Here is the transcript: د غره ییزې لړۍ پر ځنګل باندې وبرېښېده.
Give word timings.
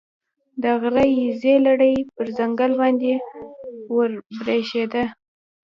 د 0.61 0.63
غره 0.81 1.05
ییزې 1.17 1.55
لړۍ 1.65 1.95
پر 2.15 2.27
ځنګل 2.37 2.71
باندې 2.81 3.11
وبرېښېده. 3.95 5.03